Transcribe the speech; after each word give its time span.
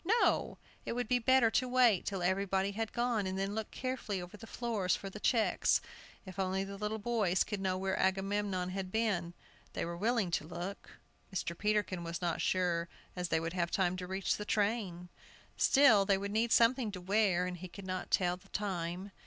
No, 0.23 0.57
it 0.83 0.93
would 0.93 1.07
be 1.07 1.19
better 1.19 1.51
to 1.51 1.67
wait 1.67 2.07
till 2.07 2.23
everybody 2.23 2.71
had 2.71 2.91
gone, 2.91 3.27
and 3.27 3.37
then 3.37 3.53
look 3.53 3.69
carefully 3.69 4.19
over 4.19 4.35
the 4.35 4.47
floors 4.47 4.95
for 4.95 5.11
the 5.11 5.19
checks; 5.19 5.79
if 6.25 6.39
only 6.39 6.63
the 6.63 6.75
little 6.75 6.97
boys 6.97 7.43
could 7.43 7.61
know 7.61 7.77
where 7.77 7.95
Agamemnon 7.99 8.69
had 8.71 8.91
been, 8.91 9.35
they 9.73 9.85
were 9.85 9.95
willing 9.95 10.31
to 10.31 10.47
look. 10.47 10.97
Mr. 11.31 11.55
Peterkin 11.55 12.03
was 12.03 12.19
not 12.19 12.41
sure 12.41 12.89
as 13.15 13.29
they 13.29 13.39
would 13.39 13.53
have 13.53 13.69
time 13.69 13.95
to 13.97 14.07
reach 14.07 14.37
the 14.37 14.43
train. 14.43 15.09
Still, 15.55 16.03
they 16.03 16.17
would 16.17 16.31
need 16.31 16.51
something 16.51 16.91
to 16.93 16.99
wear, 16.99 17.45
and 17.45 17.57
he 17.57 17.67
could 17.67 17.85
not 17.85 18.09
tell 18.09 18.37
the 18.37 18.49
time. 18.49 19.11